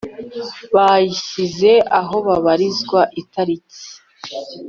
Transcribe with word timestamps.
bayishinze 0.75 1.71
aho 1.99 2.15
babarizwa 2.27 3.01
itariki 3.21 3.81